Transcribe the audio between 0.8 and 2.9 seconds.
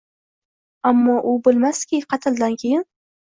Ammo u bilmas-ki qatldan keyin